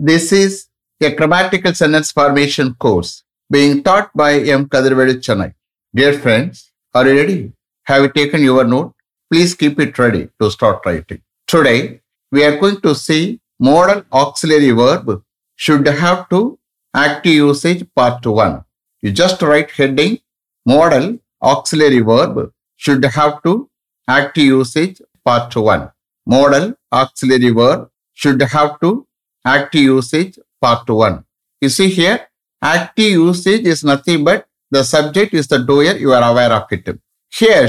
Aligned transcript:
This 0.00 0.30
is 0.30 0.68
a 1.00 1.12
grammatical 1.12 1.74
sentence 1.74 2.12
formation 2.12 2.74
course 2.74 3.24
being 3.50 3.82
taught 3.82 4.12
by 4.14 4.34
M. 4.34 4.68
Kadirvedi 4.68 5.14
Chennai. 5.14 5.54
Dear 5.92 6.12
friends, 6.12 6.70
are 6.94 7.04
you 7.08 7.16
ready? 7.16 7.52
Have 7.82 8.02
you 8.02 8.08
taken 8.10 8.40
your 8.40 8.62
note? 8.62 8.94
Please 9.28 9.56
keep 9.56 9.80
it 9.80 9.98
ready 9.98 10.28
to 10.40 10.52
start 10.52 10.86
writing. 10.86 11.20
Today, 11.48 12.00
we 12.30 12.44
are 12.44 12.56
going 12.58 12.80
to 12.82 12.94
see 12.94 13.40
modal 13.58 14.04
auxiliary 14.12 14.70
verb 14.70 15.24
should 15.56 15.88
have 15.88 16.28
to 16.28 16.60
active 16.94 17.32
usage 17.32 17.84
part 17.96 18.24
1. 18.24 18.64
You 19.02 19.10
just 19.10 19.42
write 19.42 19.72
heading 19.72 20.20
modal 20.64 21.18
auxiliary 21.42 22.02
verb 22.02 22.52
should 22.76 23.04
have 23.04 23.42
to 23.42 23.68
active 24.06 24.44
usage 24.44 25.02
part 25.24 25.56
1. 25.56 25.90
Modal 26.24 26.74
auxiliary 26.92 27.50
verb 27.50 27.90
should 28.14 28.40
have 28.40 28.78
to 28.78 29.07
active 29.54 29.84
usage 29.90 30.34
part 30.64 30.88
one 31.04 31.16
is 31.62 31.76
see 31.80 31.88
here, 31.98 32.18
usage 32.62 33.16
usage 33.20 33.66
is 33.72 33.80
nothing 33.90 34.20
but 34.28 34.40
the 34.72 34.82
subject 34.84 35.32
is 35.40 35.46
the 35.46 35.58
doer, 35.68 35.94
you 36.04 36.10
are 36.16 36.24
aware 36.30 36.52
of 36.58 36.72
it. 36.76 36.88
Here, 37.32 37.66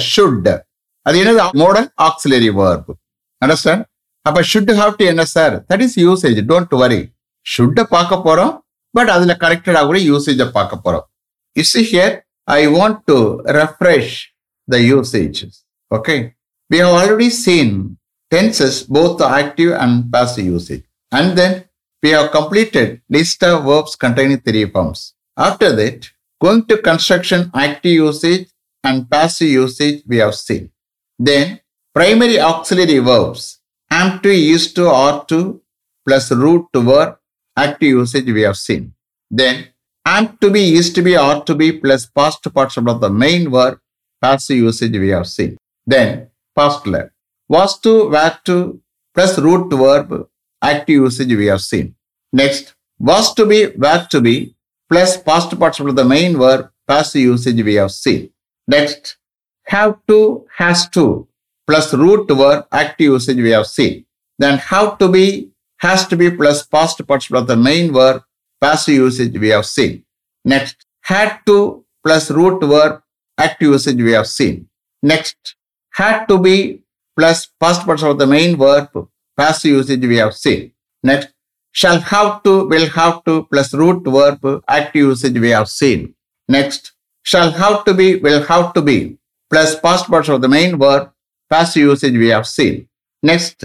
அது 1.05 1.17
என்னது? 1.21 1.43
Modal 1.61 1.87
auxiliary 2.07 2.49
verb 2.59 2.89
understand 3.41 3.83
அப்ப 4.25 4.41
should 4.41 4.71
have 4.79 4.95
to 4.95 5.05
என்ன 5.05 5.23
sir 5.25 5.53
that 5.69 5.81
is 5.81 5.97
usage 5.99 6.39
don't 6.51 6.75
worry 6.81 6.99
ஷுட்டை 7.45 7.83
பார்க்க 7.83 8.15
போறோம் 8.25 8.53
but 8.91 9.09
அதுல 9.09 9.33
கரெக்டடாக 9.39 9.85
கூட 9.85 9.97
யூசேஜை 9.97 10.47
பார்க்க 10.51 10.83
போறோம். 10.85 11.05
Is 11.55 11.77
here 11.91 12.13
I 12.43 12.67
want 12.67 12.99
to 13.05 13.17
refresh 13.59 14.15
the 14.67 14.77
usage 14.91 15.39
okay 15.95 16.15
we 16.73 16.79
have 16.85 16.95
already 17.01 17.29
seen 17.45 17.73
tenses 18.35 18.79
both 18.95 19.23
active 19.39 19.71
and 19.83 19.97
passive 20.15 20.47
usage 20.53 20.83
and 21.09 21.31
then 21.35 21.55
we 22.01 22.09
have 22.11 22.31
completed 22.31 23.01
list 23.09 23.43
of 23.43 23.65
verbs 23.65 23.95
containing 23.95 24.39
three 24.39 24.65
forms. 24.65 25.13
After 25.37 25.75
that 25.75 26.09
going 26.41 26.65
to 26.65 26.77
construction 26.77 27.51
active 27.53 27.91
usage 27.91 28.49
and 28.83 29.09
passive 29.09 29.49
usage 29.49 30.03
we 30.07 30.17
have 30.17 30.35
seen. 30.35 30.71
Then 31.17 31.59
primary 31.93 32.39
auxiliary 32.39 32.99
verbs. 32.99 33.59
Am 33.91 34.19
to 34.21 34.29
is 34.29 34.71
to 34.73 34.87
are 34.87 35.25
to 35.25 35.61
plus 36.07 36.31
root 36.31 36.67
to 36.73 36.81
verb 36.81 37.17
active 37.57 37.89
usage 37.89 38.25
we 38.25 38.41
have 38.41 38.55
seen. 38.57 38.93
Then 39.29 39.67
am 40.05 40.37
to 40.37 40.49
be 40.49 40.75
is 40.75 40.93
to 40.93 41.01
be 41.01 41.15
are 41.17 41.43
to 41.43 41.55
be 41.55 41.71
plus 41.73 42.05
past 42.05 42.41
participle 42.53 42.93
of 42.93 43.01
the 43.01 43.09
main 43.09 43.51
verb 43.51 43.79
passive 44.21 44.57
usage 44.57 44.93
we 44.93 45.09
have 45.09 45.27
seen. 45.27 45.57
Then 45.85 46.29
past 46.55 46.87
left 46.87 47.11
was 47.49 47.79
to 47.79 48.09
were 48.09 48.37
to 48.45 48.81
plus 49.13 49.37
root 49.39 49.69
to 49.71 49.77
verb 49.77 50.28
active 50.61 50.95
usage 50.95 51.33
we 51.35 51.45
have 51.45 51.61
seen 51.61 51.95
next 52.33 52.75
was 52.99 53.33
to 53.33 53.45
be 53.45 53.67
were 53.67 54.05
to 54.09 54.21
be 54.21 54.55
plus 54.89 55.17
past 55.17 55.57
participle 55.59 55.89
of 55.89 55.95
the 55.95 56.05
main 56.05 56.37
verb 56.37 56.69
passive 56.87 57.21
usage 57.21 57.61
we 57.63 57.75
have 57.75 57.91
seen 57.91 58.29
next 58.67 59.17
have 59.65 59.95
to 60.07 60.45
has 60.57 60.89
to 60.89 61.27
plus 61.67 61.93
root 61.93 62.27
verb 62.29 62.65
active 62.71 63.05
usage 63.05 63.37
we 63.37 63.51
have 63.51 63.67
seen 63.67 64.05
then 64.37 64.57
have 64.57 64.97
to 64.97 65.07
be 65.07 65.51
has 65.79 66.07
to 66.07 66.15
be 66.15 66.29
plus 66.29 66.65
past 66.65 67.05
participle 67.07 67.41
of 67.41 67.47
the 67.47 67.55
main 67.55 67.91
verb 67.93 68.21
passive 68.61 68.95
usage 68.95 69.37
we 69.37 69.49
have 69.49 69.65
seen. 69.65 70.03
Next, 70.45 70.85
had 71.01 71.39
to 71.45 71.85
plus 72.05 72.29
root 72.31 72.61
verb 72.63 73.01
active 73.37 73.69
usage 73.69 73.97
we 73.97 74.11
have 74.11 74.27
seen. 74.27 74.67
Next, 75.01 75.55
had 75.91 76.25
to 76.25 76.37
be 76.37 76.83
plus 77.17 77.47
past 77.59 77.85
participle 77.85 78.11
of 78.11 78.19
the 78.19 78.27
main 78.27 78.57
verb 78.57 78.89
passive 79.39 79.71
usage 79.71 80.05
we 80.05 80.17
have 80.17 80.35
seen. 80.35 80.71
Next, 81.01 81.29
shall 81.71 81.99
have 82.13 82.43
to 82.43 82.67
will 82.67 82.89
have 82.99 83.23
to 83.27 83.43
plus 83.51 83.73
root 83.73 84.03
verb 84.15 84.63
active 84.67 85.05
usage 85.13 85.37
we 85.45 85.51
have 85.57 85.69
seen. 85.69 86.13
Next, 86.47 86.93
shall 87.23 87.51
have 87.51 87.85
to 87.85 87.93
be 87.93 88.07
will 88.25 88.43
have 88.51 88.73
to 88.73 88.81
be 88.81 89.17
plus 89.49 89.79
past 89.79 90.09
participle 90.09 90.35
of 90.35 90.41
the 90.41 90.53
main 90.57 90.77
verb 90.77 91.11
past 91.49 91.75
usage 91.75 92.17
we 92.23 92.29
have 92.35 92.47
seen. 92.47 92.87
Next, 93.23 93.63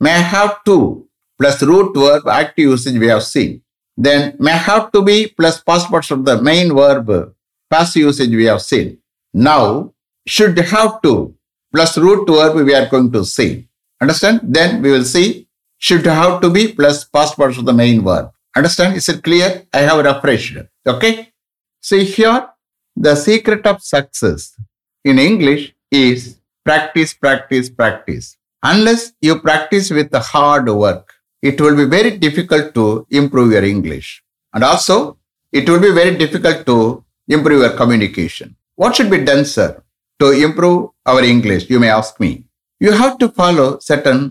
may 0.00 0.20
have 0.34 0.62
to 0.64 1.08
plus 1.38 1.62
root 1.62 1.94
verb 1.96 2.28
active 2.28 2.70
usage 2.76 2.98
we 2.98 3.08
have 3.08 3.22
seen. 3.22 3.62
Then 3.96 4.36
may 4.38 4.58
have 4.70 4.90
to 4.92 5.02
be 5.02 5.28
plus 5.28 5.60
past 5.62 5.88
parts 5.88 6.10
of 6.10 6.24
the 6.24 6.40
main 6.42 6.74
verb 6.74 7.34
past 7.70 7.96
usage 7.96 8.30
we 8.30 8.44
have 8.44 8.62
seen. 8.62 8.98
Now 9.32 9.92
should 10.26 10.58
have 10.58 11.00
to 11.02 11.34
plus 11.72 11.96
root 11.96 12.28
verb 12.28 12.56
we 12.56 12.74
are 12.74 12.88
going 12.88 13.10
to 13.12 13.24
see. 13.24 13.68
Understand? 14.04 14.40
Then 14.56 14.82
we 14.82 14.90
will 14.94 15.08
see 15.16 15.48
should 15.78 16.04
have 16.04 16.40
to 16.42 16.50
be 16.56 16.62
plus 16.78 17.04
past 17.04 17.36
parts 17.38 17.56
of 17.58 17.64
the 17.64 17.72
main 17.72 18.02
verb. 18.08 18.30
Understand? 18.56 18.96
Is 18.96 19.08
it 19.08 19.22
clear? 19.22 19.48
I 19.72 19.80
have 19.88 20.04
refreshed. 20.04 20.58
Okay. 20.86 21.32
See 21.80 22.04
here, 22.04 22.48
the 22.94 23.14
secret 23.14 23.66
of 23.66 23.82
success 23.82 24.56
in 25.04 25.18
English 25.18 25.74
is 25.90 26.38
practice, 26.64 27.14
practice, 27.14 27.70
practice. 27.70 28.36
Unless 28.62 29.12
you 29.20 29.40
practice 29.40 29.90
with 29.90 30.10
the 30.10 30.20
hard 30.20 30.68
work, 30.68 31.12
it 31.42 31.60
will 31.60 31.76
be 31.76 31.86
very 31.96 32.12
difficult 32.26 32.74
to 32.74 33.06
improve 33.10 33.52
your 33.52 33.64
English. 33.64 34.22
And 34.54 34.64
also, 34.64 35.18
it 35.50 35.68
will 35.68 35.80
be 35.80 35.92
very 35.92 36.16
difficult 36.16 36.66
to 36.66 37.04
improve 37.28 37.60
your 37.62 37.76
communication. 37.82 38.56
What 38.76 38.96
should 38.96 39.10
be 39.10 39.24
done, 39.24 39.44
sir, 39.44 39.82
to 40.20 40.30
improve 40.32 40.90
our 41.06 41.22
English? 41.22 41.70
You 41.70 41.80
may 41.80 41.90
ask 41.90 42.18
me. 42.20 42.43
You 42.84 42.92
have 42.94 43.14
to 43.20 43.28
follow 43.36 43.66
certain 43.88 44.22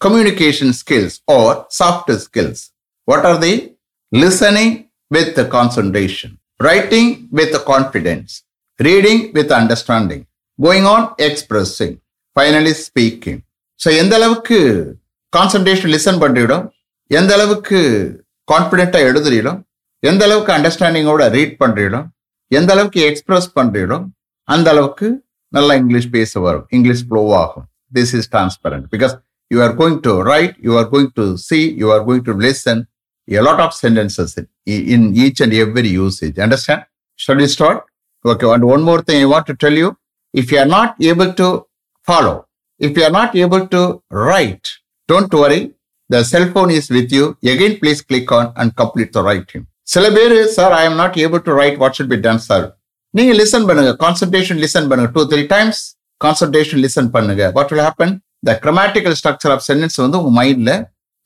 communication 0.00 0.72
skills 0.80 1.16
or 1.36 1.54
soft 1.80 2.10
skills 2.24 2.64
what 3.08 3.26
are 3.30 3.38
the 3.38 3.54
Listening 4.12 4.72
with 5.10 5.30
the 5.34 5.44
concentration, 5.48 6.30
writing 6.60 7.06
with 7.30 7.50
the 7.52 7.60
confidence, 7.70 8.30
reading 8.80 9.22
with 9.36 9.52
understanding 9.58 10.22
going 10.58 10.88
on 10.88 11.06
expressing 11.26 11.94
finally 12.36 12.74
speaking 12.82 13.38
so 13.80 13.88
எந்த 14.00 14.14
அளவுக்கு 14.16 14.58
concentration 15.32 15.92
listen 15.94 16.20
பண்ணுறீடும் 16.22 16.64
எந்த 17.10 17.32
அளவுக்கு 17.34 17.80
கான்ஃபிடென்ட்டாக 18.48 19.08
எழுதுறீடும் 19.10 19.58
எந்த 20.02 20.22
அளவுக்கு 20.28 20.52
அண்டர்ஸ்டாண்டிங்கோட 20.56 21.30
read 21.36 21.56
பண்ணுறீடும் 21.62 22.06
எந்த 22.50 22.70
அளவுக்கு 22.76 23.02
express 23.10 23.48
பண்ணுறீடும் 23.58 24.04
அந்த 24.48 24.68
அளவுக்கு 24.70 25.08
நல்லா 25.52 25.74
இங்கிலீஷ் 25.74 26.10
பேச 26.10 26.40
வரும் 26.40 26.66
இங்கிலீஷ் 26.70 27.04
ஃப்ளோ 27.08 27.22
ஆகும் 27.42 27.66
this 27.91 28.13
is 28.19 28.29
transparent 28.33 28.85
because 28.93 29.13
you 29.51 29.59
are 29.65 29.75
going 29.81 29.99
to 30.07 30.13
right 30.33 30.55
you 30.67 30.73
are 30.81 30.87
going 30.93 31.11
to 31.19 31.25
C 31.47 31.59
you 31.81 31.89
are 31.95 32.05
going 32.09 32.25
to 32.29 32.35
listen 32.47 32.81
a 33.27 33.41
lot 33.41 33.59
of 33.59 33.73
sentences 33.73 34.37
in, 34.37 34.47
in 34.65 35.15
each 35.15 35.41
and 35.41 35.53
every 35.53 35.89
usage. 35.89 36.39
Understand? 36.39 36.83
Shall 37.19 37.35
we 37.35 37.47
start? 37.47 37.83
Okay, 38.25 38.49
and 38.49 38.63
one 38.65 38.81
more 38.81 39.01
thing 39.01 39.21
I 39.21 39.25
want 39.25 39.45
to 39.47 39.55
tell 39.55 39.73
you. 39.73 39.89
If 40.33 40.51
you 40.51 40.59
are 40.59 40.65
not 40.67 40.95
able 41.01 41.33
to 41.33 41.47
follow, 42.07 42.35
if 42.81 42.95
you 42.97 43.03
are 43.03 43.11
not 43.11 43.35
able 43.35 43.67
to 43.67 43.81
write, 44.11 44.65
don't 45.09 45.33
worry. 45.33 45.73
The 46.09 46.23
cell 46.23 46.47
phone 46.53 46.71
is 46.71 46.89
with 46.89 47.11
you. 47.11 47.37
Again, 47.43 47.79
please 47.81 48.01
click 48.01 48.31
on 48.31 48.53
and 48.55 48.75
complete 48.75 49.11
the 49.13 49.23
writing. 49.23 49.63
சில 49.87 50.05
பேர் 50.15 50.33
sir 50.55 50.73
I 50.77 50.81
am 50.87 50.97
not 51.01 51.17
able 51.25 51.41
to 51.45 51.51
right 51.59 51.77
what 51.81 51.95
should 51.97 52.09
be 52.13 52.17
done 52.23 52.41
sir 52.47 52.65
நீங்க 53.13 53.33
listen 53.41 53.67
பண்ணுங்க 53.69 53.91
concentration 54.01 54.59
listen 54.63 54.87
பண்ணுங்க 54.91 55.09
two 55.17 55.21
three 55.31 55.43
times 55.53 55.79
concentration 56.24 56.82
listen 56.86 57.10
பண்ணுங்க. 57.16 57.42
What 57.56 57.72
will 57.72 57.84
happen 57.88 58.14
the 58.48 58.58
grammatical 58.64 59.16
structure 59.20 59.54
of 59.56 59.64
sentence 59.70 59.98
வந்து 60.04 60.18
உங்க 60.20 60.32
மைண்ட்ல 60.40 60.72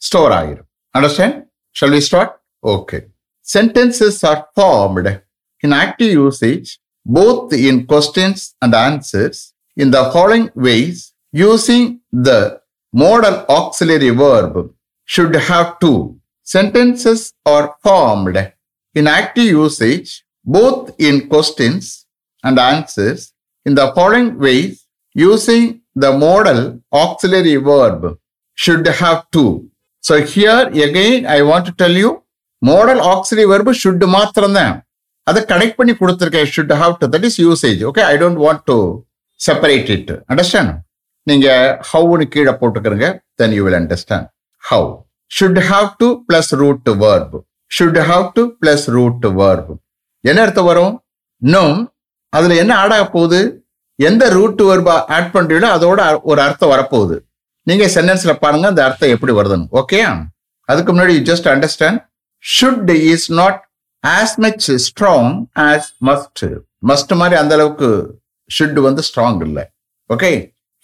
store 0.09 0.35
ஆயிரும். 0.41 0.69
Understand 0.95 1.37
shall 1.77 1.95
we 1.97 2.03
start 2.09 2.35
okay 2.75 2.99
sentences 3.47 4.21
are 4.33 4.43
formed 4.57 5.15
in 5.67 5.77
active 5.85 6.13
usage 6.23 6.69
both 7.07 7.53
in 7.69 7.87
questions 7.91 8.39
and 8.65 8.73
answers 8.75 9.37
in 9.77 9.89
the 9.95 10.01
following 10.15 10.47
ways 10.67 11.13
using 11.33 11.85
the 12.29 12.39
modal 12.93 13.37
auxiliary 13.57 14.11
verb 14.11 14.55
should 15.09 15.35
have 15.51 15.79
to. 15.85 15.93
Sentences 16.47 17.21
are 17.55 17.67
formed 17.85 18.37
in 18.95 19.07
active 19.07 19.49
usage 19.67 20.11
both 20.57 20.83
in 21.09 21.29
questions 21.33 21.85
and 22.45 22.59
answers 22.59 23.21
in 23.67 23.75
the 23.81 23.87
following 23.97 24.29
ways 24.47 24.75
using 25.17 25.69
the 26.03 26.07
modal 26.25 26.63
auxiliary 27.05 27.57
verb 27.69 28.07
should 28.59 28.89
have 29.01 29.21
to 29.35 29.45
so 30.05 30.15
here 30.33 30.67
again, 30.87 31.19
I 31.37 31.39
want 31.51 31.65
to 31.69 31.75
tell 31.83 31.95
you 32.03 32.11
modal 32.63 32.99
auxiliary 33.13 33.49
verb 33.53 33.69
should 33.83 34.03
மாத்திரம் 34.17 34.57
தான் 34.59 34.75
அதை 35.27 35.41
connect 35.53 35.79
பண்ணி 35.79 35.93
கொடுத்துருக்கேன் 36.01 36.51
should 36.55 36.75
have 36.83 36.95
to 37.01 37.07
that 37.15 37.27
is 37.29 37.39
usage 37.47 37.81
okay 37.91 38.03
I 38.13 38.15
don't 38.23 38.41
want 38.45 38.63
to 38.71 38.77
separate 39.41 39.91
it 39.97 40.13
understand 40.31 40.73
நீங்க 41.27 41.49
ஹவுன்னு 41.91 42.27
கீழே 42.35 42.53
போட்டுக்கிறங்க 42.61 43.07
then 43.41 43.55
you 43.57 43.63
will 43.67 43.79
understand 43.81 44.29
how 44.65 44.89
should 45.31 45.61
have 45.71 45.89
to 46.03 46.09
plus 46.29 46.53
root 46.63 46.81
to 46.89 46.95
verb 47.05 47.35
should 47.71 48.01
have 48.11 48.27
to 48.39 48.43
plus 48.61 48.87
root 48.97 49.19
to 49.25 49.31
verb 49.41 49.73
என்ன 50.25 50.39
இடத்த 50.43 50.63
வரும்? 50.63 50.95
இன்னும் 51.43 51.77
அதுல 52.33 52.55
என்ன 52.63 52.73
ஆடாக 52.83 53.05
போகுது? 53.11 53.41
எந்த 53.99 54.25
ரூட் 54.29 54.63
வருபா 54.71 54.95
ஆட் 55.17 55.31
பண்றீங்களோ 55.35 55.69
அதோட 55.77 56.01
ஒரு 56.31 56.41
அர்த்தம் 56.41 56.73
வரப்போகுது. 56.73 57.17
நீங்க 57.63 57.85
சென்டென்ஸ்ல 57.95 58.33
பாருங்க 58.33 58.67
அந்த 58.73 58.85
அர்த்தம் 58.85 59.15
எப்படி 59.15 59.33
வருதுன்னு. 59.39 59.69
ஓகேயா 59.81 60.11
அதுக்கு 60.69 60.91
முன்னாடி 60.93 61.15
you 61.19 61.23
just 61.33 61.49
understand 61.53 62.01
should 62.45 62.91
is 63.13 63.33
not 63.33 63.61
as 64.05 64.35
much 64.45 64.67
strong 64.87 65.31
as 65.69 65.89
must 66.09 66.45
must 66.89 67.15
மாதிரி 67.21 67.37
அந்த 67.41 67.55
அளவுக்கு 67.55 67.89
ஷுட் 68.59 68.81
வந்து 68.89 69.03
ஸ்ட்ராங் 69.09 69.41
இல்லை. 69.47 69.65
ஓகே 70.11 70.31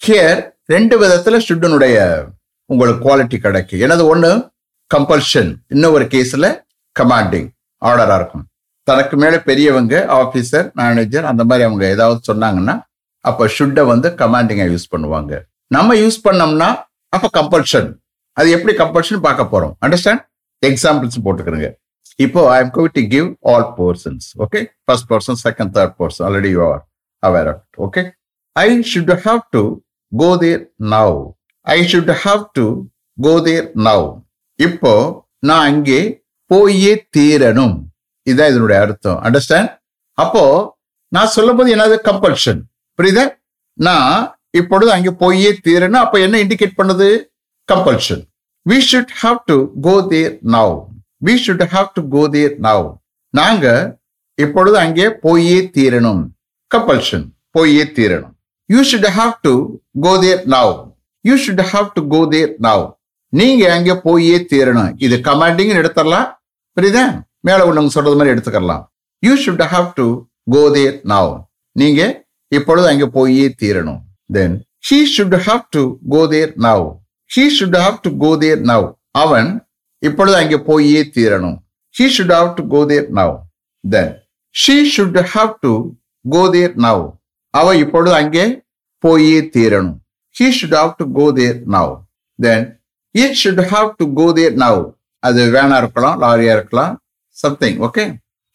ஹியர் 0.01 0.39
ரெண்டு 0.65 0.95
விதத்துல 1.01 1.39
ஷுட்டினுடைய 1.47 1.97
உங்களுக்கு 2.69 3.01
குவாலிட்டி 3.07 3.37
கிடைக்கும். 3.45 3.79
எனது 3.79 4.03
ஒன்று 4.07 4.31
கம்பல்ஷன் 4.91 5.51
இன்னொரு 5.67 6.05
கேஸில் 6.13 6.49
கமாண்டிங் 6.99 7.47
ஆர்டராக 7.85 8.17
இருக்கும். 8.19 8.45
தனக்கு 8.87 9.17
மேலே 9.17 9.37
பெரியவங்க 9.49 9.95
ஆஃபீஸர் 10.21 10.65
மேனேஜர் 10.73 11.25
அந்த 11.25 11.43
மாதிரி 11.49 11.67
அவங்க 11.67 11.85
ஏதாவது 11.95 12.19
சொன்னாங்கன்னா 12.31 12.75
அப்ப 13.29 13.47
ஷுட்டை 13.55 13.83
வந்து 13.91 14.09
கமாண்டிங்கை 14.21 14.67
யூஸ் 14.73 14.87
பண்ணுவாங்க. 14.93 15.33
நம்ம 15.75 15.95
யூஸ் 16.03 16.19
பண்ணோம்னா 16.27 16.69
அப்ப 17.15 17.29
கம்பல்ஷன் 17.39 17.89
அது 18.37 18.47
எப்படி 18.57 18.73
கம்பல்ஷன் 18.83 19.25
பார்க்க 19.27 19.51
போறோம்? 19.53 19.75
அண்டர்ஸ்டாண்ட் 19.85 20.23
எக்ஸாம்பிள்ஸ் 20.69 21.23
போட்டுக்கிறேங்க. 21.27 21.69
இப்போ 22.25 22.41
I 22.55 22.57
am 22.63 22.73
going 22.77 22.95
to 22.99 23.05
give 23.15 23.29
all 23.51 23.67
persons 23.81 24.25
okay 24.45 24.61
first 24.87 25.07
person 25.13 25.39
second 25.45 25.73
third 25.77 25.95
person 26.01 26.25
already 26.29 26.51
you 26.57 26.63
are 26.71 26.81
aware 27.23 27.47
of 27.51 27.57
it. 27.59 27.75
Okay. 27.85 28.05
I 28.55 28.81
should 28.89 29.09
have 29.25 29.43
to 29.55 29.61
go 30.11 30.29
there 30.41 30.61
now. 30.95 31.11
I 31.75 31.79
should 31.89 32.09
have 32.23 32.41
to 32.57 32.65
go 33.17 33.33
there 33.47 33.65
now. 33.89 34.01
இப்போ 34.59 34.91
நான் 35.49 35.65
அங்கே 35.69 35.99
போயே 36.51 36.93
தீரணும். 37.15 37.75
இதுதான் 38.27 38.51
இதனுடைய 38.53 38.77
அர்த்தம். 38.85 39.19
Understand 39.27 39.71
அப்போ 40.23 40.43
நான் 41.15 41.33
சொல்லும் 41.35 41.57
போது 41.59 41.69
என்னது? 41.75 41.95
கம்பல்ஷன் 42.09 42.61
புரியுதா? 42.99 43.25
நான் 43.79 44.17
இப்பொழுது 44.59 44.91
அங்கே 44.95 45.11
போயே 45.21 45.51
தீரணும் 45.65 46.03
அப்ப 46.05 46.19
என்ன 46.25 46.35
இண்டிகேட் 46.43 46.79
பண்ணுது? 46.79 47.07
Compulsion 47.69 48.23
we 48.65 48.77
should 48.89 49.13
have 49.21 49.39
to 49.49 49.55
go 49.87 49.95
there 50.11 50.33
now 50.55 50.73
we 51.27 51.33
should 51.45 51.65
have 51.73 51.89
to 51.97 52.01
go 52.15 52.23
there 52.35 52.53
now 52.67 52.85
நாங்க 53.33 53.65
இப்பொழுது 54.37 54.77
அங்கே 54.83 55.05
போயே 55.25 55.57
தீரணும். 55.75 56.21
கம்பல்ஷன் 56.71 57.25
போயே 57.55 57.83
தீரணும். 57.97 58.33
You 58.69 58.81
should 58.89 59.09
have 59.17 59.33
to 59.45 59.53
go 60.05 60.13
there 60.23 60.41
now 60.53 60.73
you 61.25 61.35
should 61.43 61.63
have 61.71 61.87
to 61.97 62.01
go 62.13 62.21
there 62.33 62.53
now 62.67 62.85
நீங்க 63.33 63.63
அங்கே 63.75 63.95
போயே 64.05 64.37
தீரணும். 64.51 64.91
இது 65.05 65.15
கமாண்டிங் 65.27 65.73
எடுத்துடலாம். 65.81 66.27
புரியுதா? 66.77 67.03
மேல 67.47 67.65
ஒண்ணு 67.69 67.93
சொல்றது 67.95 68.17
மாதிரி 68.17 68.33
எடுத்துக்கலாம் 68.33 68.83
you 69.23 69.33
should 69.43 69.65
have 69.73 69.87
to 69.99 70.05
go 70.53 70.63
there 70.77 70.97
now 71.13 71.31
நீங்க 71.75 72.01
இப்பொழுது 72.57 72.87
அங்கே 72.91 73.07
போயே 73.17 73.45
தீரணும். 73.61 74.01
Then 74.35 74.55
he 74.87 74.99
should 75.13 75.37
have 75.45 75.63
to 75.75 75.81
go 76.13 76.21
there 76.33 76.53
now 76.65 76.85
he 77.31 77.43
should 77.57 77.77
have 77.83 77.97
to 78.05 78.09
go 78.23 78.31
there 78.43 78.61
now 78.71 78.87
அவன் 79.21 79.49
இப்பொழுது 80.03 80.35
அங்கே 80.41 80.57
போயே 80.69 81.01
தீரணும். 81.15 81.57
He 81.95 82.05
should 82.15 82.33
have 82.37 82.49
to 82.57 82.63
go 82.73 82.81
there 82.91 83.09
now 83.19 83.35
then 83.83 84.11
she 84.55 84.75
should 84.93 85.19
have 85.33 85.51
to 85.65 85.71
go 86.25 86.43
there 86.55 86.75
now 86.85 87.03
அவ 87.53 87.75
இப்பொழுது 87.83 88.13
அங்கே 88.21 88.45
போயே 89.03 89.37
தீரணும். 89.55 89.97
He 90.35 90.47
should 90.57 90.75
have 90.79 90.91
to 90.99 91.05
go 91.17 91.25
there 91.39 91.57
now 91.75 91.93
then 92.39 92.65
it 93.15 93.37
should 93.41 93.63
have 93.71 93.89
to 93.99 94.05
go 94.19 94.27
there 94.37 94.55
now 94.63 94.81
அது 95.23 95.41
வேனா 95.55 95.75
இருக்கலாம் 95.81 96.17
லாரியா 96.23 96.53
இருக்கலாம் 96.57 96.93
something 97.37 97.77
okay 97.87 98.03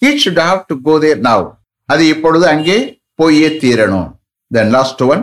it 0.03 0.21
should 0.25 0.41
have 0.47 0.61
to 0.71 0.75
go 0.87 0.95
there 1.05 1.21
now 1.29 1.45
அது 1.89 2.03
இப்பொழுது 2.15 2.47
அங்கே 2.55 2.79
போயே 3.19 3.49
தீரணும். 3.63 4.09
Then 4.51 4.71
last 4.77 5.03
one 5.13 5.23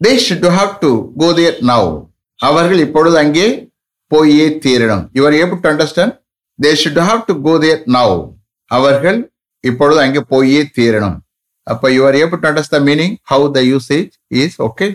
they 0.00 0.12
should 0.26 0.48
have 0.56 0.72
to 0.82 0.90
go 1.22 1.28
there 1.38 1.56
now 1.70 1.90
அவர்கள் 2.40 2.80
இப்பொழுது 2.86 3.16
அங்கே 3.22 3.46
போயே 4.12 4.46
தீரணும். 4.64 5.04
Your 5.18 5.36
able 5.42 5.60
to 5.64 5.68
understand 5.72 6.14
they 6.58 6.72
should 6.82 7.00
have 7.08 7.22
to 7.28 7.34
go 7.46 7.54
there 7.64 7.80
now 7.96 8.16
அவர்கள் 8.70 9.18
இப்பொழுது 9.64 10.00
அங்கே 10.04 10.22
போயே 10.32 10.60
தீரணும். 10.76 11.16
அப்ப 11.66 11.88
your 11.96 12.16
able 12.22 12.40
to 12.42 12.48
understand 12.50 12.86
meaning 12.90 13.14
how 13.30 13.46
the 13.56 13.62
usage 13.72 14.12
is 14.42 14.56
okay 14.68 14.86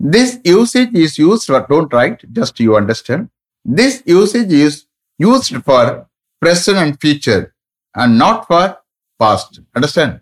this 0.00 0.34
usage 0.54 0.92
is 1.04 1.16
used 1.24 1.48
for 1.52 1.64
don't 1.70 1.94
right 2.00 2.20
just 2.38 2.58
you 2.66 2.72
understand 2.80 3.26
this 3.66 3.98
usage 4.16 4.52
is 4.64 4.78
used 5.20 5.58
for 5.68 5.90
present 6.42 6.78
and 6.82 6.94
future 7.02 7.44
and 7.94 8.12
not 8.24 8.42
for 8.48 8.70
past 9.20 9.56
understand 9.76 10.14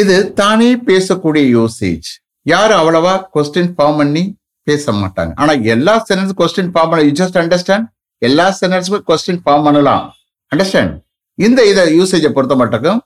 இது 0.00 0.16
தானே 0.40 0.68
பேசக்கூடிய 0.88 1.44
usage 1.56 2.08
யாரும் 2.52 2.78
அவ்வளவா 2.82 3.14
question 3.34 3.72
form 3.76 3.98
பண்ணி 4.00 4.22
பேச 4.68 4.92
மாட்டாங்க. 5.02 5.32
ஆனா 5.42 5.52
எல்லா 5.74 5.94
சென்டென்ஸ் 6.08 6.34
கொஸ்டின் 6.40 6.70
ஃபார்ம் 6.74 6.90
பண்ண 6.92 7.02
யூ 7.08 7.14
ஜஸ்ட் 7.20 7.38
அண்டர்ஸ்டாண்ட் 7.42 7.86
எல்லா 8.28 8.46
சென்டென்ஸுக்கும் 8.60 9.06
கொஸ்டின் 9.10 9.40
ஃபார்ம் 9.44 9.64
பண்ணலாம். 9.68 10.04
அண்டர்ஸ்டாண்ட் 10.52 10.94
இந்த 11.38 11.60
இதை 11.70 11.82
யூசேஜை 11.98 12.30
பொறுத்த 12.36 12.56
மட்டும் 12.62 13.00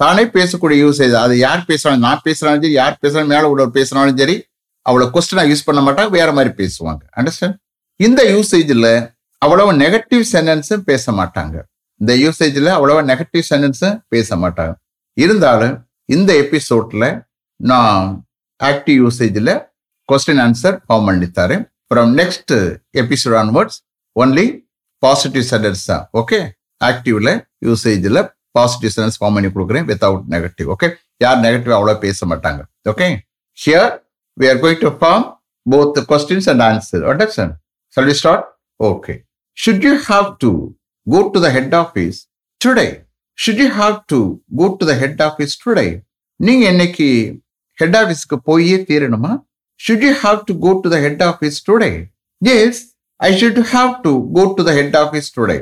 தானே 0.00 0.24
பேசக்கூடிய 0.36 0.76
யூசேஜ் 0.84 1.14
அது 1.22 1.34
யார் 1.46 1.62
பேசுறாங்க 1.70 2.00
நான் 2.06 2.22
பேசுறாலும் 2.26 2.62
சரி 2.64 2.76
யார் 2.80 2.96
பேசுறாலும் 3.02 3.32
மேல 3.34 3.50
உள்ள 3.52 3.64
பேசுறாலும் 3.76 4.18
சரி 4.20 4.36
அவ்வளவு 4.86 5.12
கொஸ்டினா 5.16 5.42
யூஸ் 5.50 5.66
பண்ண 5.68 5.80
மாட்டாங்க 5.86 6.10
வேற 6.18 6.30
மாதிரி 6.36 6.52
பேசுவாங்க. 6.60 7.02
அண்டர்ஸ்டாண்ட் 7.18 7.56
இந்த 8.06 8.20
யூசேஜ்ல 8.34 8.88
அவ்வளவு 9.44 9.72
நெகட்டிவ் 9.84 10.24
சென்டென்ஸும் 10.34 10.84
பேச 10.90 11.12
மாட்டாங்க. 11.20 11.56
இந்த 12.00 12.12
யூசேஜ்ல 12.24 12.68
அவ்வளவா 12.78 13.02
நெகட்டிவ் 13.10 13.44
சென்டென்ஸும் 13.50 13.96
பேச 14.14 14.36
மாட்டாங்க. 14.44 14.74
இருந்தாலும் 15.16 15.74
இந்த 16.12 16.30
எபிசோட்ல 16.42 17.04
நான் 17.60 18.06
ஆக்டிவ் 18.60 18.98
யூசேஜில் 19.04 19.52
question 20.08 20.42
answer 20.44 20.76
form 20.86 21.06
பண்ணித்தாரு 21.08 21.56
from 21.90 22.12
next 22.20 22.54
episode 23.02 23.36
onwards 23.42 23.78
only 24.16 24.46
positive 25.02 25.44
sentence 25.52 25.84
தான் 25.84 26.04
ஓகே 26.20 26.38
ஆக்டிவ்ல 26.80 27.30
யூசேஜில் 27.68 28.20
பாசிட்டிவ் 28.54 28.92
சென்டென்ஸ் 28.94 29.18
ஃபார்ம் 29.20 29.36
பண்ணி 29.36 29.50
கொடுக்குறேன் 29.50 29.86
வித்தவுட் 29.90 30.26
நெகட்டிவ் 30.34 30.70
ஓகே 30.74 30.88
யார் 31.20 31.38
நெகட்டிவ் 31.38 31.76
அவ்வளோ 31.78 31.94
பேச 32.06 32.26
மாட்டாங்க 32.26 32.62
okay 32.88 33.08
here 33.58 33.90
we 34.36 34.48
are 34.48 34.60
going 34.64 34.82
to 34.84 34.92
form 35.00 35.26
both 35.66 35.98
questions 36.10 36.48
and 36.52 36.62
answer 36.62 36.82
answers. 36.94 37.10
Understand? 37.12 37.52
Shall 37.96 38.08
start 38.20 38.46
okay 38.80 39.14
should 39.58 39.84
you 39.86 39.94
have 40.08 40.28
to 40.38 40.50
go 41.06 41.16
go 41.16 41.20
to 41.30 41.40
the 41.40 41.50
head 41.50 41.72
office 41.74 42.18
today? 42.60 42.90
Should 43.37 43.57
you 43.57 43.69
have 43.71 43.97
to 44.07 44.19
go 44.51 44.75
to 44.77 44.85
the 44.85 44.95
head 44.95 45.19
office 45.21 45.53
today? 45.57 45.89
நீங்க 46.39 46.63
இன்னைக்கு 46.73 47.07
head 47.77 47.95
ஆஃபீஸ்க்கு 47.99 48.37
போயே 48.49 48.77
தீரணுமா 48.89 49.31
should 49.79 50.03
you 50.07 50.11
have 50.23 50.39
to 50.47 50.53
go 50.65 50.71
to 50.83 50.89
the 50.93 50.97
head 51.05 51.23
office 51.27 51.57
today 51.67 51.89
yes 52.41 52.79
I 53.19 53.29
should 53.41 53.59
have 53.73 53.91
to 54.05 54.11
go 54.37 54.43
to 54.57 54.63
the 54.67 54.73
head 54.79 54.97
office 55.01 55.29
today 55.37 55.57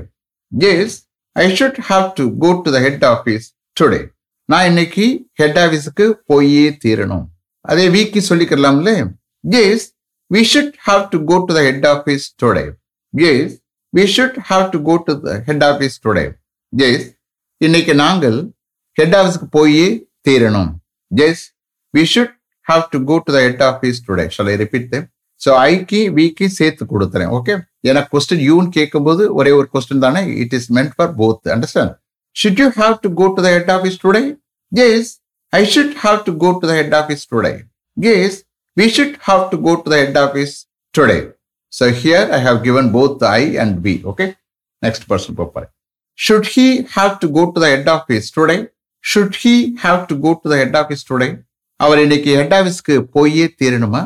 S 0.71 0.95
I 1.35 1.45
should 1.59 1.79
have 1.89 2.07
to 2.19 2.25
go 2.43 2.51
to 2.65 2.71
the 2.75 2.81
head 2.85 3.05
office 3.11 3.47
today 3.77 4.01
நான் 4.49 4.67
இன்னைக்கு 4.71 5.05
head 5.41 5.59
ஆஃபீஸுக்கு 5.63 6.07
போயே 6.31 6.65
தீரணும் 6.83 7.25
அதே 7.65 7.85
வீக்கி 7.95 8.21
சொல்லிக்கலாம்ல 8.29 8.91
S 9.43 9.85
we 10.31 10.41
should 10.53 10.75
have 10.87 11.03
to 11.13 11.19
go 11.31 11.37
to 11.47 11.53
the 11.57 11.63
head 11.69 11.87
office 11.93 12.25
today 12.43 12.65
yes 13.13 13.53
we 13.93 14.05
should 14.15 14.39
have 14.49 14.65
to 14.73 14.79
go 14.89 14.95
to 15.07 15.15
the 15.25 15.37
head 15.49 15.65
office 15.69 15.97
today 16.05 16.25
yes 16.73 17.05
இன்னைக்கு 17.60 17.94
நாங்கள் 17.94 18.36
ஹெட் 18.98 19.14
ஆஃபீஸ்க்கு 19.16 19.46
போயே 19.50 19.86
தீரணும். 20.28 20.70
Yes 21.10 21.42
we 21.94 22.02
should 22.12 22.32
have 22.66 22.84
to 22.92 22.98
go 23.04 23.16
to 23.26 23.30
the 23.32 23.40
head 23.46 23.62
office 23.62 23.98
today 24.06 24.24
shall I 24.36 24.54
repeat 24.62 24.86
them 24.92 25.06
so 25.40 25.50
ஐக்கு 25.66 26.00
விக்கு 26.16 26.46
சேர்த்து 26.58 26.84
கொடுத்துறேன் 26.92 27.30
okay 27.38 27.54
ஏன்னா 27.88 28.02
கொஸ்டின் 28.12 28.44
யூன்னு 28.48 28.70
கேட்கும்போது 28.70 29.22
ஒரே 29.34 29.50
ஒரு 29.50 29.68
கொஸ்டின் 29.74 30.04
தானே? 30.06 30.22
It 30.42 30.54
is 30.58 30.68
meant 30.76 30.94
for 30.96 31.12
both 31.20 31.50
understand 31.54 31.92
should 32.36 32.60
you 32.62 32.68
have 32.78 32.94
to 33.04 33.10
go 33.20 33.26
to 33.36 33.42
the 33.46 33.50
head 33.56 33.72
office 33.76 33.98
today 34.04 34.22
yes 34.72 35.10
I 35.52 35.62
should 35.74 35.94
have 36.04 36.18
to 36.28 36.34
go 36.44 36.50
to 36.60 36.68
the 36.70 36.76
head 36.80 36.96
office 37.00 37.24
today 37.32 37.52
yes 37.96 38.38
we 38.76 38.86
should 38.96 39.16
have 39.28 39.44
to 39.52 39.58
go 39.66 39.74
to 39.82 39.90
the 39.92 39.98
head 40.02 40.18
office 40.24 40.54
today 40.94 41.18
so 41.72 41.86
here 42.02 42.28
I 42.38 42.40
have 42.48 42.60
given 42.68 42.90
both 42.96 43.24
I 43.32 43.42
and 43.64 43.76
B 43.86 43.94
okay 44.12 44.26
next 44.82 45.06
person 45.10 45.38
போப்பாரு 45.40 45.68
Should 46.19 46.47
he 46.47 46.83
have 46.89 47.19
to 47.19 47.27
go 47.29 47.51
to 47.51 47.59
the 47.59 47.67
head 47.67 47.87
office 47.87 48.31
today? 48.31 48.59
Should 49.03 49.35
he 49.35 49.75
have 49.77 50.07
to 50.07 50.15
go 50.17 50.35
to 50.35 50.49
the 50.49 50.57
head 50.57 50.75
office 50.75 51.03
today? 51.03 51.31
அவர் 51.79 51.99
இன்னைக்கு 52.03 52.31
head 52.39 52.53
ஆஃபீஸ்க்கு 52.57 52.95
போயே 53.15 53.45
தீரணுமா 53.59 54.01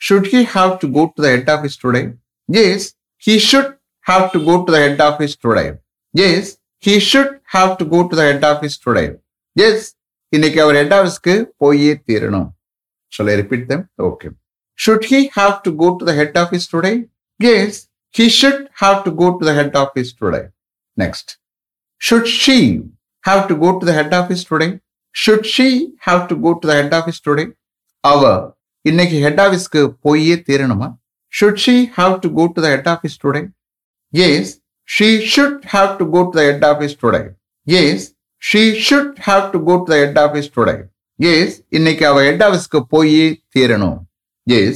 should 0.00 0.26
he 0.32 0.40
have 0.54 0.72
to 0.80 0.86
go 0.96 1.02
to 1.12 1.22
the 1.24 1.28
head 1.34 1.50
office 1.54 1.76
today 1.84 2.02
yes 2.48 2.86
he 3.22 3.34
should 3.48 3.70
have 4.06 4.24
to 4.34 4.38
go 4.48 4.54
to 4.66 4.72
the 4.74 4.80
head 4.84 5.02
office 5.06 5.36
today 5.44 5.64
yes 6.14 6.50
he 6.82 6.94
should 7.10 7.32
have 7.54 7.70
to 7.80 7.86
go 7.92 8.00
to 8.10 8.16
the 8.20 8.24
head 8.30 8.44
office 8.50 8.76
today 8.84 9.04
yes 9.56 9.86
இன்னைக்கு 10.32 10.60
அவர் 10.64 10.78
head 10.80 10.94
ஆஃபீஸ்க்கு 10.98 11.34
போயே 11.62 11.92
தீரணும் 12.10 12.48
shall 13.12 13.30
I 13.34 13.36
repeat 13.42 13.66
them 13.72 13.84
okay 14.10 14.28
should 14.78 15.06
he 15.12 15.20
have 15.38 15.54
to 15.66 15.72
go 15.82 15.88
to 16.00 16.06
the 16.10 16.14
head 16.20 16.38
office 16.42 16.68
today 16.74 16.92
yes 17.40 17.78
he 18.14 18.26
should 18.40 18.62
have 18.82 18.98
to 19.06 19.12
go 19.22 19.28
to 19.38 19.46
the 19.50 19.54
head 19.60 19.78
office 19.84 20.12
today 20.20 20.42
next 20.96 21.32
should 22.00 22.32
she 22.42 22.58
have 23.24 23.42
to 23.50 23.56
go 23.64 23.70
to 23.80 23.86
the 23.90 23.94
head 24.00 24.16
office 24.20 24.44
today 24.50 24.68
should 25.14 25.48
she 25.54 25.68
have 26.08 26.22
to 26.32 26.36
go 26.44 26.52
to 26.62 26.68
the 26.72 26.74
head 26.80 26.96
office 27.00 27.22
today 27.28 27.44
அவ 28.04 28.22
இன்னைக்கு 28.90 29.18
head 29.26 29.40
ஆஃபீஸ்க்கு 29.46 29.82
போயே 30.06 30.36
தீரணுமா 30.48 30.88
should 31.32 31.62
she 31.66 31.76
have 31.98 32.14
to 32.24 32.30
go 32.38 32.46
to 32.56 32.62
the 32.66 32.68
head 32.74 32.90
office 32.94 33.18
today 33.24 33.42
S 34.12 34.52
she 34.88 35.24
should 35.26 35.64
have 35.64 35.98
to 35.98 36.04
go 36.04 36.30
to 36.30 36.36
the 36.36 36.44
head 36.44 36.62
office 36.62 36.94
today. 36.94 37.30
Yes, 37.66 38.12
she 38.42 38.78
should 38.78 39.18
have 39.18 39.52
to 39.52 39.58
go 39.58 39.84
to 39.84 39.90
the 39.90 39.98
head 39.98 40.18
office 40.18 40.48
today. 40.48 40.80
Yes, 41.18 41.48
இன்னைக்கு 41.76 42.04
அவ 42.08 42.22
head 42.28 42.42
ஆஃபீஸ்க்கு 42.46 42.80
போய் 42.94 43.16
தீரணும். 43.54 43.98
Yes, 44.46 44.74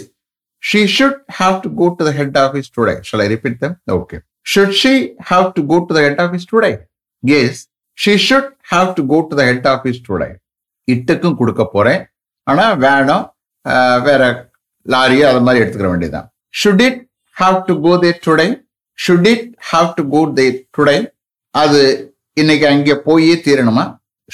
she 0.62 0.80
should 0.86 1.16
have 1.40 1.56
to 1.64 1.68
go 1.80 1.88
to 1.96 2.02
the 2.08 2.14
head 2.18 2.36
office 2.44 2.68
today. 2.76 2.98
Shall 3.08 3.22
I 3.24 3.28
repeat 3.34 3.56
them? 3.64 3.74
Okay. 3.98 4.20
Should 4.52 4.72
she 4.80 4.94
have 5.30 5.48
to 5.56 5.62
go 5.72 5.78
to 5.86 5.92
the 5.96 6.02
head 6.06 6.18
office 6.24 6.46
today? 6.52 6.74
yes 7.23 7.61
she 7.97 8.13
should 8.27 8.49
have 8.71 8.89
to 8.97 9.03
go 9.11 9.17
to 9.29 9.35
the 9.39 9.43
head 9.49 9.67
office 9.73 9.99
today 10.07 10.29
இட்டுக்கும் 10.87 11.37
கொடுக்க 11.41 11.63
போறேன். 11.75 12.01
ஆனால் 12.47 12.75
வேணும். 12.85 13.25
வேற 14.07 14.21
லாரியோ 14.85 15.25
அது 15.31 15.41
மாதிரி 15.45 15.61
எடுத்துக்கிற 15.63 15.89
வேண்டியதுதான். 15.93 16.27
Should 16.61 16.83
it 16.87 16.99
have 17.35 17.57
to 17.69 17.75
go 17.85 17.93
there 18.03 18.11
today 18.25 18.47
should 18.99 19.27
it 19.33 19.45
have 19.71 19.89
to 19.99 20.03
go 20.15 20.21
there 20.39 20.47
today 20.77 20.97
அது 21.55 21.81
இன்னைக்கு 22.41 22.65
அங்கே 22.73 22.95
போயே 23.07 23.35
தீரணுமா? 23.45 23.85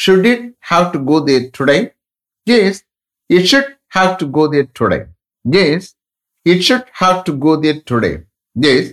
Should 0.03 0.27
it 0.33 0.45
have 0.71 0.87
to 0.95 0.99
go 1.09 1.17
there 1.27 1.37
today 1.57 1.77
yes 2.47 2.81
it 3.29 3.49
should 3.51 3.71
have 3.97 4.11
to 4.21 4.27
go 4.37 4.43
there 4.53 4.61
today 4.79 4.99
yes 5.45 5.89
it 6.45 6.63
should 6.67 6.87
have 7.01 7.17
to 7.27 7.33
go 7.45 7.51
there 7.63 7.79
today 7.89 8.11
yes 8.55 8.89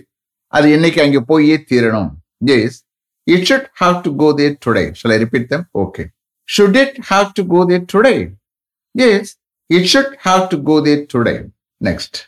அது 0.53 0.67
இன்னைக்கு 0.75 0.99
அங்கே 1.05 1.21
போயே 1.29 1.55
தீரணும். 1.69 2.09
Yes 2.55 2.77
it 3.26 3.46
should 3.48 3.68
have 3.82 4.02
to 4.04 4.12
go 4.22 4.32
there 4.40 4.54
today 4.66 4.86
shall 4.98 5.12
i 5.12 5.18
repeat 5.24 5.48
them 5.52 5.64
okay 5.84 6.06
should 6.54 6.76
it 6.76 6.92
have 7.12 7.28
to 7.38 7.44
go 7.54 7.64
there 7.70 7.84
today 7.94 8.18
yes 8.94 9.36
it 9.70 9.86
should 9.92 10.10
have 10.26 10.48
to 10.52 10.58
go 10.70 10.80
there 10.80 11.02
today 11.14 11.38
next 11.80 12.26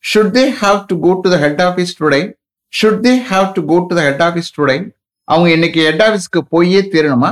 should 0.00 0.32
they 0.38 0.48
have 0.64 0.80
to 0.90 0.96
go 1.06 1.20
to 1.22 1.28
the 1.28 1.38
head 1.44 1.60
office 1.68 1.94
today 1.94 2.24
should 2.70 3.02
they 3.06 3.16
have 3.32 3.48
to 3.56 3.62
go 3.72 3.86
to 3.88 3.94
the 3.94 4.04
head 4.08 4.20
office 4.28 4.50
today 4.58 4.80
அவங்க 5.32 5.48
இன்னைக்கு 5.56 5.80
head 5.86 6.02
ஆஃபீஸ்க்கு 6.06 6.40
போயே 6.52 6.80
தீரணுமா 6.92 7.30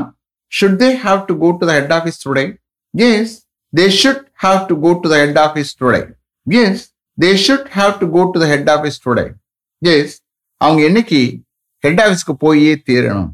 should 0.56 0.75
they 0.82 0.92
have 1.06 1.20
to 1.28 1.34
go 1.42 1.49
to 1.58 1.64
the 1.68 1.75
head 1.76 1.90
office 1.96 2.18
today 2.25 2.46
yes 3.02 3.26
they 3.78 3.88
should 4.00 4.20
have 4.44 4.62
to 4.70 4.75
go 4.84 4.90
to 5.02 5.08
the 5.12 5.18
head 5.22 5.37
office 5.44 5.70
today 5.80 6.04
yes 6.56 6.76
they 7.22 7.34
should 7.44 7.64
have 7.78 7.94
to 8.00 8.06
go 8.16 8.22
to 8.32 8.38
the 8.42 8.49
head 8.52 8.68
office 8.75 8.99
today 9.06 9.28
yes 9.82 10.08
அவங்க 10.60 10.82
இன்னைக்கு 10.90 11.20
head 11.84 12.00
ஆஃபீஸ்க்கு 12.06 12.34
போயே 12.44 12.72
தீரணும் 12.88 13.28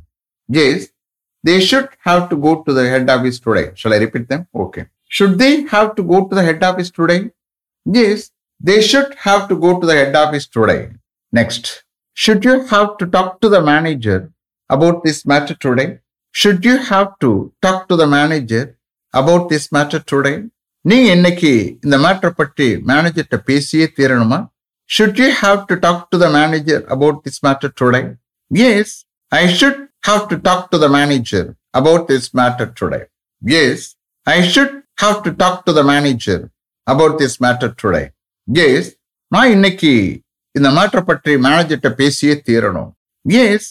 yes 0.49 0.83
they 1.45 1.57
should 1.69 1.89
have 2.07 2.23
to 2.31 2.37
go 2.45 2.51
to 2.67 2.73
the 2.77 2.85
head 2.93 3.09
office 3.15 3.39
today 3.47 3.65
shall 3.79 3.95
i 3.97 4.01
repeat 4.05 4.25
them 4.33 4.43
okay 4.65 4.85
should 5.17 5.35
they 5.43 5.53
have 5.73 5.89
to 5.97 6.03
go 6.13 6.19
to 6.29 6.35
the 6.39 6.45
head 6.49 6.63
office 6.69 6.91
today 6.99 7.19
yes 7.87 8.21
they 8.61 8.79
should 8.91 9.11
have 9.27 9.43
to 9.51 9.57
go 9.65 9.71
to 9.81 9.87
the 9.91 9.97
head 10.01 10.15
office 10.23 10.47
today 10.57 10.81
next 11.33 11.65
should 12.17 12.43
you 12.49 12.57
have 12.73 12.91
to 13.01 13.07
talk 13.17 13.31
to 13.43 13.49
the 13.55 13.63
manager 13.73 14.19
about 14.71 14.99
this 15.07 15.19
matter 15.33 15.57
today 15.67 15.89
should 16.35 16.65
you 16.69 16.77
have 16.91 17.11
to 17.25 17.31
talk 17.67 17.81
to 17.91 17.97
the 18.03 18.09
manager 18.17 18.63
about 19.15 19.45
this 19.55 19.67
matter 19.79 20.03
today 20.15 20.37
நீங்க 20.85 21.09
இன்னைக்கு 21.17 21.51
இந்த 21.85 21.97
matter 22.05 22.37
பற்றி 22.41 22.67
மேனேஜர்கிட்ட 22.91 23.39
பேசியே 23.49 23.87
தீரணுமா 23.97 24.39
should 24.91 25.17
you 25.23 25.31
have 25.43 25.61
to 25.71 25.75
talk 25.85 25.99
to 26.13 26.17
the 26.23 26.29
manager 26.39 26.79
about 26.97 27.17
this 27.25 27.39
matter 27.47 27.71
today 27.81 28.05
yes 28.51 28.89
i 29.41 29.47
should 29.57 29.79
have 30.09 30.25
to 30.31 30.37
talk 30.49 30.71
to 30.73 30.79
the 30.85 30.91
manager 30.99 31.45
about 31.81 32.03
this 32.11 32.27
matter 32.41 32.67
today 32.81 33.05
yes 33.55 33.81
i 34.27 34.39
should 34.53 34.75
have 35.05 35.19
to 35.27 35.33
talk 35.43 35.57
to 35.67 35.73
the 35.79 35.87
manager 35.93 36.39
about 36.87 37.15
this 37.23 37.35
matter 37.47 37.71
today 37.85 38.07
yes 38.61 38.85
நான் 39.35 39.53
இன்னைக்கு 39.55 39.91
இந்த 40.59 40.69
matter 40.77 41.07
பற்றி 41.09 41.33
மேனேஜர்கிட்ட 41.47 41.89
பேசியே 42.01 42.35
தீரணும் 42.49 42.91
yes 43.37 43.63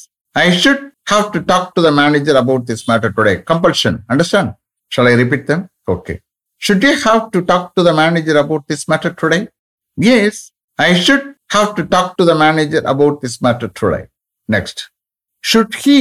i 0.43 0.47
should 0.61 0.81
have 1.07 1.31
to 1.31 1.41
talk 1.41 1.73
to 1.75 1.81
the 1.81 1.91
manager 1.91 2.35
about 2.35 2.65
this 2.65 2.87
matter 2.87 3.11
today. 3.11 3.41
Compulsion. 3.41 4.03
Understand? 4.09 4.55
Shall 4.89 5.07
I 5.07 5.13
repeat 5.13 5.47
them? 5.47 5.69
Okay. 5.87 6.21
Should 6.57 6.81
you 6.83 6.99
have 7.01 7.31
to 7.31 7.41
talk 7.41 7.75
to 7.75 7.83
the 7.83 7.93
manager 7.93 8.37
about 8.37 8.67
this 8.67 8.87
matter 8.87 9.11
today? 9.11 9.49
Yes, 9.97 10.51
I 10.79 10.93
should 10.93 11.35
have 11.51 11.75
to 11.75 11.85
talk 11.85 12.17
to 12.17 12.25
the 12.25 12.35
manager 12.35 12.81
about 12.85 13.21
this 13.21 13.41
matter 13.41 13.67
today. 13.67 14.07
Next. 14.49 14.77
Should 15.43 15.73
he 15.75 15.99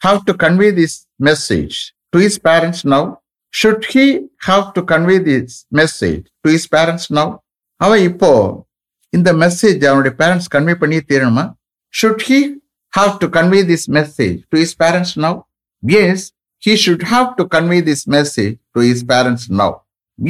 have 0.00 0.24
to 0.26 0.34
convey 0.34 0.70
this 0.70 1.06
message 1.18 1.76
to 2.12 2.18
his 2.18 2.38
parents 2.38 2.84
now? 2.84 3.20
Should 3.50 3.84
he 3.86 4.06
have 4.40 4.74
to 4.74 4.82
convey 4.82 5.18
this 5.18 5.66
message 5.70 6.24
to 6.44 6.48
his 6.54 6.64
parents 6.66 7.06
now? 7.10 7.28
அவன் 7.80 8.02
இப்போ 8.10 8.30
இந்த 9.16 9.30
message 9.42 9.82
அவனுடைய 9.90 10.14
parents 10.20 10.50
convey 10.54 10.74
பண்ணி 10.82 10.98
தீரணுமா 11.10 11.44
should 12.00 12.22
he 12.28 12.38
have 12.98 13.14
to 13.22 13.26
convey 13.36 13.62
this 13.70 13.84
message 13.96 14.38
to 14.50 14.56
his 14.62 14.72
parents 14.82 15.12
now? 15.24 15.34
Yes, 15.96 16.18
he 16.64 16.74
should 16.82 17.02
have 17.14 17.28
to 17.38 17.44
convey 17.56 17.80
this 17.88 18.02
message 18.06 18.54
to 18.74 18.80
his 18.88 19.00
parents 19.12 19.44
now. 19.60 19.82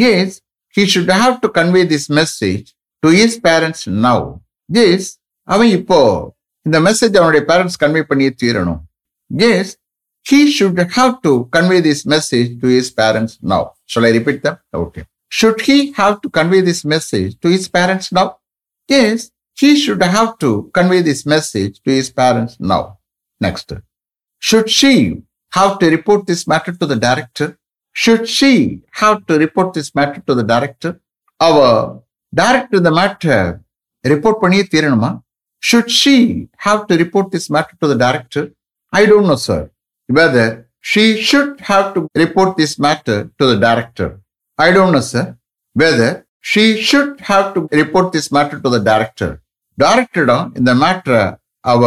Yes, 0.05 0.28
he 0.76 0.85
should 0.93 1.11
have 1.23 1.40
to 1.43 1.49
convey 1.59 1.85
this 1.85 2.07
message 2.11 2.66
to 3.02 3.09
his 3.19 3.33
parents 3.49 3.83
now. 4.07 4.21
Yes, 4.78 5.02
அவன் 5.49 5.71
இப்போ 5.78 6.00
இந்த 6.66 6.78
message 6.87 7.16
அவனுடைய 7.21 7.43
parents 7.50 7.81
convey 7.83 8.02
பண்ணி 8.11 8.28
தீரணும் 8.43 8.81
S 9.50 9.73
he 10.31 10.38
should 10.50 10.78
have 10.97 11.12
to 11.23 11.33
convey 11.57 11.81
this 11.81 12.00
message 12.05 12.61
to 12.61 12.66
his 12.66 12.90
parents 12.90 13.38
now. 13.43 13.61
Shall 13.90 14.05
I 14.05 14.11
repeat 14.11 14.43
them? 14.43 14.57
Okay. 14.75 15.05
Should 15.28 15.61
he 15.61 15.93
have 15.93 16.21
to 16.23 16.28
convey 16.28 16.61
this 16.62 16.85
message 16.85 17.38
to 17.43 17.49
his 17.49 17.69
parents 17.69 18.11
now? 18.11 18.38
Yes, 18.88 19.31
he 19.57 19.76
should 19.76 20.02
have 20.02 20.33
to 20.38 20.71
convey 20.75 21.00
this 21.02 21.25
message 21.26 21.81
to 21.85 21.90
his 21.90 22.11
parents 22.11 22.57
now. 22.59 22.99
Next. 23.40 23.73
Should 24.38 24.69
she 24.69 25.23
have 25.52 25.78
to 25.78 25.90
report 25.90 26.26
this 26.26 26.43
matter 26.47 26.73
to 26.73 26.87
the 26.87 26.97
director? 26.97 27.49
Should 27.93 28.28
she 28.28 28.83
have 28.93 29.25
to 29.26 29.38
report 29.38 29.75
this 29.75 29.95
matter 29.95 30.21
to 30.26 30.35
the 30.35 30.43
director? 30.45 31.00
Our 31.40 32.02
director 32.35 32.81
the 32.81 32.95
matter 33.00 33.40
report 34.05 34.37
பண்ணியே 34.43 34.64
தீரணுமா 34.73 35.11
Should 35.63 35.89
she 35.91 36.15
have 36.60 36.88
to 36.88 36.98
report 36.98 37.32
this 37.32 37.50
matter 37.50 37.75
to 37.82 37.88
the 37.88 37.96
director? 37.96 38.44
I 38.94 39.06
don't 39.06 39.27
know, 39.27 39.36
sir. 39.38 39.62
Whether 40.10 40.48
she 40.82 41.22
should 41.22 41.60
have 41.62 41.94
to 41.96 42.08
report 42.15 42.58
this 42.58 42.80
matter 42.80 43.18
to 43.39 43.46
the 43.46 43.58
director. 43.58 44.08
I 44.60 44.72
don't 44.72 44.91
know, 44.91 45.01
sir. 45.03 45.25
Whether 45.75 46.10
she 46.41 46.82
should 46.82 47.20
have 47.22 47.53
to 47.56 47.68
report 47.72 48.12
this 48.12 48.32
matter 48.32 48.60
to 48.60 48.70
the 48.70 48.82
director. 48.89 49.30
டைரக்டரிடம் 49.77 50.48
இந்த 50.60 50.72
மேட்டரை 50.82 51.22
அவ 51.63 51.84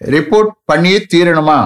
report 0.00 0.52
பண்ணியே 0.70 0.98
தீரணுமா 1.12 1.56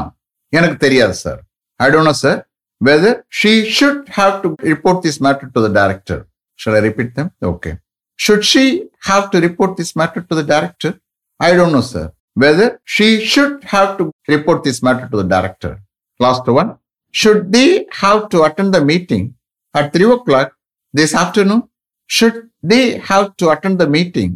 எனக்கு 0.53 0.77
தெரியாது 0.85 1.15
sir 1.21 1.39
I 1.81 1.87
don't 1.93 2.09
know 2.11 2.15
sir 2.23 2.41
whether 2.81 3.17
she 3.41 3.53
should 3.77 4.03
have 4.17 4.35
to 4.43 4.49
report 4.71 5.01
this 5.05 5.21
matter 5.27 5.51
to 5.55 5.61
the 5.67 5.69
director 5.79 6.21
shall 6.59 6.77
I 6.81 6.83
repeat 6.89 7.13
them 7.19 7.31
okay 7.53 7.71
should 8.19 8.47
she 8.53 8.65
have 9.11 9.25
to 9.35 9.41
report 9.47 9.77
this 9.81 9.95
matter 10.01 10.27
to 10.31 10.37
the 10.41 10.45
director 10.53 10.95
I 11.43 11.55
don't 11.57 11.73
know, 11.73 11.81
sir, 11.83 12.05
whether 12.37 12.67
she 12.85 13.07
should 13.25 13.55
have 13.65 13.99
to 13.99 14.05
report 14.29 14.63
this 14.63 14.79
matter 14.81 15.09
to 15.09 15.17
the 15.17 15.25
director. 15.25 15.73
Last 16.21 16.47
one. 16.47 16.71
Should 17.15 17.53
they 17.53 17.87
have 17.93 18.29
to 18.31 18.43
attend 18.45 18.73
the 18.73 18.85
meeting 18.85 19.25
at 19.75 19.93
3 19.93 20.13
o'clock 20.13 20.53
this 20.95 21.15
afternoon? 21.15 21.63
Should 22.11 22.37
they 22.63 22.99
have 23.01 23.37
to 23.39 23.51
attend 23.51 23.79
the 23.79 23.89
meeting 23.89 24.31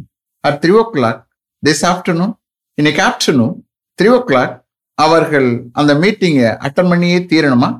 at 0.45 0.61
3 0.63 0.81
o'clock 0.85 1.19
this 1.63 1.83
afternoon? 1.93 2.33
இன்னைக்கு 2.79 3.01
afternoon 3.03 3.53
three 3.99 4.09
ஓ 4.15 4.19
clock 4.31 4.55
அவர்கள் 4.99 5.47
அந்த 5.81 5.93
மீட்டிங்கை 6.03 6.49
attend 6.67 6.91
பண்ணியே 6.93 7.19
தீரணுமா 7.31 7.71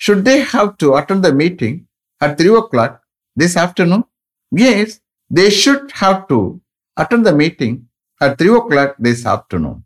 should 0.00 0.22
they 0.28 0.36
have 0.52 0.68
to 0.82 0.86
attend 0.98 1.20
the 1.26 1.30
meeting 1.40 1.76
at 2.20 2.34
three 2.38 2.48
o'clock 2.72 2.94
this 3.36 3.56
afternoon 3.64 4.04
yes 4.68 4.94
they 5.30 5.44
should 5.62 5.92
have 6.00 6.16
to 6.30 6.38
attend 6.96 7.26
the 7.28 7.32
meeting 7.42 7.76
at 8.21 8.35
three 8.39 8.49
O 8.59 8.61
clock 8.71 8.93
this 9.07 9.23
afternoon 9.33 9.79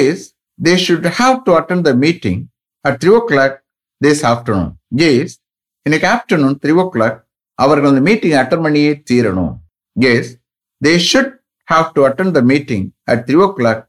S 0.00 0.24
they 0.58 0.74
should 0.86 1.08
have 1.20 1.36
to 1.46 1.52
attend 1.60 1.84
the 1.88 1.92
meeting 2.06 2.40
at 2.84 2.98
three 3.02 3.12
O 3.18 3.20
clock 3.30 3.56
this 4.00 4.24
afternoon 4.32 4.72
S 5.10 5.34
இன்னைக்கு 5.86 6.08
afternoon 6.14 6.56
three 6.64 6.74
ஓ 6.84 6.86
clock 6.96 7.18
அவர்கள் 7.58 7.90
அந்த 7.92 8.02
meeting 8.10 8.36
attend 8.42 8.64
பண்ணியே 8.66 8.92
தீரணும் 9.10 9.54
S 10.12 10.32
they 10.82 10.92
should 11.10 11.32
have 11.68 11.94
to 11.94 12.04
attend 12.04 12.34
the 12.34 12.42
meeting 12.42 12.92
at 13.06 13.26
3 13.26 13.42
o'clock 13.42 13.88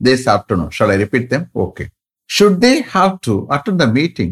this 0.00 0.26
afternoon. 0.26 0.70
Shall 0.70 0.90
I 0.90 0.96
repeat 0.96 1.30
them? 1.30 1.50
Okay. 1.56 1.88
Should 2.30 2.60
they 2.60 2.82
have 2.82 3.20
to 3.22 3.46
attend 3.50 3.80
the 3.80 3.86
meeting 3.88 4.30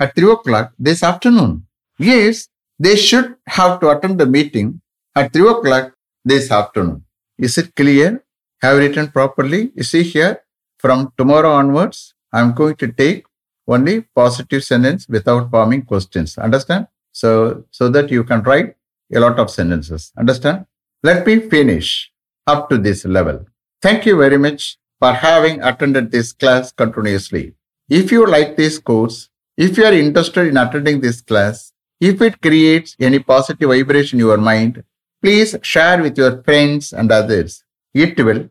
at 0.00 0.14
3 0.14 0.32
o'clock 0.32 0.72
this 0.78 1.02
afternoon? 1.02 1.66
Yes, 2.00 2.48
they 2.80 2.96
should 2.96 3.36
have 3.48 3.80
to 3.80 3.90
attend 3.90 4.18
the 4.18 4.26
meeting 4.26 4.80
at 5.16 5.32
3 5.32 5.48
o'clock 5.48 5.92
this 6.26 6.50
afternoon. 6.50 7.01
Is 7.37 7.57
it 7.57 7.75
clear? 7.75 8.23
Have 8.61 8.77
written 8.77 9.09
properly? 9.09 9.71
You 9.75 9.83
see 9.83 10.03
here, 10.03 10.43
from 10.77 11.11
tomorrow 11.17 11.51
onwards, 11.51 12.13
I'm 12.31 12.53
going 12.53 12.75
to 12.77 12.91
take 12.91 13.25
only 13.67 14.01
positive 14.15 14.63
sentence 14.63 15.07
without 15.07 15.49
forming 15.51 15.83
questions. 15.83 16.37
Understand? 16.37 16.87
So, 17.11 17.65
so 17.71 17.89
that 17.89 18.09
you 18.11 18.23
can 18.23 18.41
write 18.43 18.75
a 19.13 19.19
lot 19.19 19.39
of 19.39 19.49
sentences. 19.49 20.11
Understand? 20.17 20.65
Let 21.03 21.25
me 21.27 21.39
finish 21.39 22.11
up 22.47 22.69
to 22.69 22.77
this 22.77 23.05
level. 23.05 23.45
Thank 23.81 24.05
you 24.05 24.17
very 24.17 24.37
much 24.37 24.77
for 24.99 25.13
having 25.13 25.61
attended 25.61 26.11
this 26.11 26.31
class 26.31 26.71
continuously. 26.71 27.55
If 27.89 28.11
you 28.11 28.25
like 28.25 28.55
this 28.55 28.79
course, 28.79 29.29
if 29.57 29.77
you 29.77 29.85
are 29.85 29.93
interested 29.93 30.47
in 30.47 30.57
attending 30.57 31.01
this 31.01 31.21
class, 31.21 31.73
if 31.99 32.21
it 32.21 32.41
creates 32.41 32.95
any 32.99 33.19
positive 33.19 33.69
vibration 33.69 34.19
in 34.19 34.25
your 34.25 34.37
mind, 34.37 34.83
please 35.23 35.55
share 35.63 36.01
with 36.05 36.17
your 36.17 36.43
friends 36.43 36.93
and 36.93 37.11
others. 37.11 37.63
It 37.93 38.19
will 38.27 38.49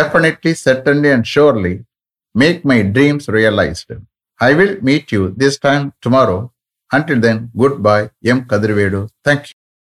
definitely, 0.00 0.54
certainly, 0.54 1.10
and 1.10 1.26
surely 1.26 1.84
make 2.34 2.64
my 2.64 2.82
dreams 2.82 3.28
realized. 3.28 3.90
I 4.40 4.54
will 4.54 4.76
meet 4.82 5.12
you 5.12 5.34
this 5.36 5.58
time 5.58 5.92
tomorrow. 6.02 6.52
Until 6.92 7.20
then, 7.20 7.50
goodbye. 7.56 8.10
M. 8.24 8.44
Kadirvedu. 8.44 9.08
Thank 9.24 9.50
you. 9.50 9.59